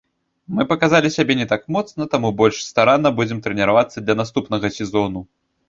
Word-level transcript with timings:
Мы 0.59 0.63
паказалі 0.71 1.11
сябе 1.17 1.33
не 1.41 1.47
так 1.51 1.67
моцна, 1.75 2.09
таму 2.15 2.33
больш 2.41 2.63
старанна 2.71 3.13
будзем 3.21 3.45
трэніравацца 3.47 3.97
для 4.09 4.19
наступнага 4.25 4.77
сезону. 4.83 5.19